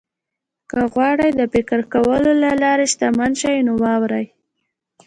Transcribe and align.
که 0.69 0.79
غواړئ 0.93 1.29
د 1.39 1.41
فکر 1.53 1.79
کولو 1.93 2.31
له 2.43 2.51
لارې 2.63 2.85
شتمن 2.93 3.31
شئ 3.41 3.55
نو 3.67 3.73
واورئ. 3.83 4.25